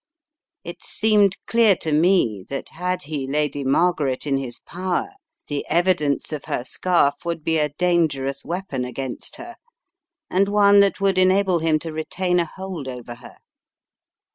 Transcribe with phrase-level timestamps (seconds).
[0.63, 5.09] It seemed clear to me that had he Lady Margaret in his power,
[5.45, 9.57] the evidence of her scarf would be a dangerous weapon against her,
[10.27, 13.37] and one that would enable him to retain a hold over her.